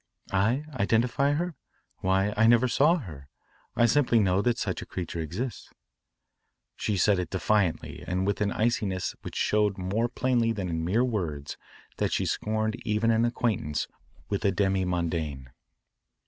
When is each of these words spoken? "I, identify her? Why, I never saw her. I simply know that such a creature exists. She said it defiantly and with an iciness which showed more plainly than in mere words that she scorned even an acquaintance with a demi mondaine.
"I, 0.33 0.63
identify 0.73 1.33
her? 1.33 1.53
Why, 1.97 2.33
I 2.35 2.47
never 2.47 2.67
saw 2.67 2.95
her. 2.95 3.29
I 3.75 3.85
simply 3.85 4.17
know 4.19 4.41
that 4.41 4.57
such 4.57 4.81
a 4.81 4.85
creature 4.87 5.19
exists. 5.19 5.69
She 6.75 6.97
said 6.97 7.19
it 7.19 7.29
defiantly 7.29 8.03
and 8.07 8.25
with 8.25 8.41
an 8.41 8.51
iciness 8.51 9.13
which 9.21 9.35
showed 9.35 9.77
more 9.77 10.09
plainly 10.09 10.53
than 10.53 10.69
in 10.69 10.83
mere 10.83 11.03
words 11.05 11.55
that 11.97 12.11
she 12.13 12.25
scorned 12.25 12.77
even 12.83 13.11
an 13.11 13.25
acquaintance 13.25 13.87
with 14.27 14.43
a 14.43 14.51
demi 14.51 14.85
mondaine. 14.85 15.49